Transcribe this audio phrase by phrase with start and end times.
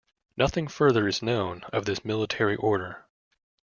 [0.35, 3.05] Nothing further is known of this military order.